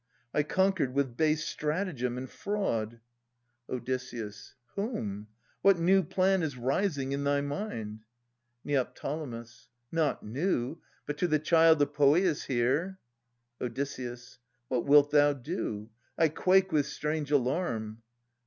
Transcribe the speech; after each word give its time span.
I 0.33 0.41
conquered 0.41 0.95
with 0.95 1.15
base 1.15 1.45
stratagem 1.45 2.17
and 2.17 2.27
fraud 2.27 3.01
Od. 3.69 3.87
Whom? 4.75 5.27
What 5.61 5.77
new 5.77 6.01
plan 6.01 6.41
is 6.41 6.57
rising 6.57 7.11
in 7.11 7.23
thy 7.23 7.41
mind? 7.41 7.99
Neo. 8.63 8.87
Not 9.91 10.23
new. 10.23 10.79
But 11.05 11.19
to 11.19 11.27
the 11.27 11.37
child 11.37 11.79
of 11.83 11.93
Poeas 11.93 12.45
here 12.45 12.97
Od. 13.61 13.77
What 14.69 14.87
wilt 14.87 15.11
thou 15.11 15.33
do? 15.33 15.91
I 16.17 16.29
quake 16.29 16.71
with 16.71 16.87
strange 16.87 17.29
alarm. 17.29 18.01